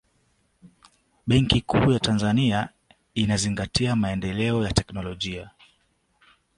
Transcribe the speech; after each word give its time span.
benki 1.27 1.61
kuu 1.61 1.91
ya 1.91 1.99
tanzania 1.99 2.69
inazingatia 3.15 3.95
maendeleo 3.95 4.63
ya 4.65 4.71
teknolojia 4.71 5.49